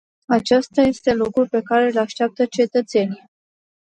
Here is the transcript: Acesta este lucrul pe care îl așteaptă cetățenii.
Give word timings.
Acesta 0.25 0.81
este 0.81 1.13
lucrul 1.13 1.47
pe 1.47 1.61
care 1.61 1.89
îl 1.91 1.97
așteaptă 1.97 2.45
cetățenii. 2.45 3.23